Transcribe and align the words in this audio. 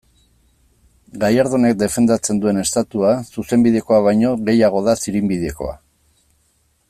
Gallardonek 1.23 1.75
defendatzen 1.81 2.39
duen 2.45 2.63
Estatua, 2.63 3.13
zuzenbidekoa 3.37 4.01
baino, 4.09 4.33
gehiago 4.49 4.83
da 4.89 4.97
zirinbidekoa. 5.05 5.77